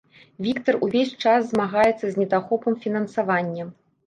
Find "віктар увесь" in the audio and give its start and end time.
0.45-1.11